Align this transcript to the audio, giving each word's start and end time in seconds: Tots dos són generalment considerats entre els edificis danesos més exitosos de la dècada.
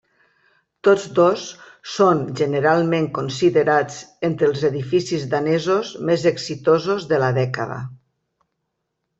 Tots 0.85 1.03
dos 1.17 1.41
són 1.95 2.23
generalment 2.39 3.05
considerats 3.17 3.99
entre 4.31 4.49
els 4.53 4.65
edificis 4.71 5.29
danesos 5.35 5.93
més 6.11 6.27
exitosos 6.35 7.07
de 7.13 7.25
la 7.27 7.33
dècada. 7.41 7.79